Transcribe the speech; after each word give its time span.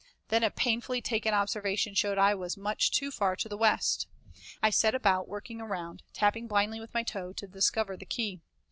Then 0.29 0.43
a 0.43 0.49
painfully 0.49 0.99
taken 0.99 1.31
observation 1.35 1.93
showed 1.93 2.17
I 2.17 2.33
was 2.33 2.57
much 2.57 2.89
too 2.89 3.11
far 3.11 3.35
to 3.35 3.47
the 3.47 3.55
west. 3.55 4.07
I 4.59 4.71
set 4.71 4.95
about 4.95 5.27
working 5.27 5.61
around, 5.61 6.01
tapping 6.11 6.47
blindly 6.47 6.79
with 6.79 6.95
my 6.95 7.03
toe 7.03 7.33
to 7.33 7.45
discover 7.45 7.95
the 7.95 8.07
key. 8.07 8.39